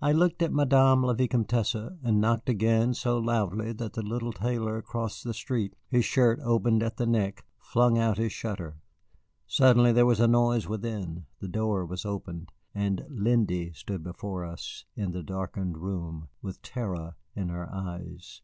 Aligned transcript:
I 0.00 0.12
looked 0.12 0.42
at 0.42 0.52
Madame 0.52 1.02
la 1.02 1.12
Vicomtesse, 1.12 1.74
and 1.74 2.20
knocked 2.20 2.48
again 2.48 2.94
so 2.94 3.18
loudly 3.18 3.72
that 3.72 3.94
the 3.94 4.02
little 4.02 4.32
tailor 4.32 4.76
across 4.76 5.24
the 5.24 5.34
street, 5.34 5.74
his 5.88 6.04
shirt 6.04 6.38
opened 6.44 6.84
at 6.84 6.98
the 6.98 7.04
neck, 7.04 7.44
flung 7.58 7.98
out 7.98 8.16
his 8.16 8.30
shutter. 8.32 8.76
Suddenly 9.48 9.90
there 9.90 10.06
was 10.06 10.20
a 10.20 10.28
noise 10.28 10.68
within, 10.68 11.26
the 11.40 11.48
door 11.48 11.84
was 11.84 12.04
opened, 12.04 12.52
and 12.76 13.04
Lindy 13.08 13.72
stood 13.72 14.04
before 14.04 14.44
us, 14.44 14.84
in 14.94 15.10
the 15.10 15.24
darkened 15.24 15.78
room, 15.78 16.28
with 16.40 16.62
terror 16.62 17.16
in 17.34 17.48
her 17.48 17.68
eyes. 17.74 18.42